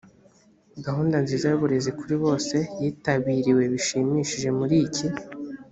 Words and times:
gahunda 0.85 1.15
nziza 1.23 1.45
y 1.47 1.55
uburezi 1.57 1.91
kuri 1.99 2.15
bose 2.23 2.55
yitabiriwe 2.81 3.63
bishimishije 3.73 4.49
muri 4.59 4.75
iki 4.87 5.07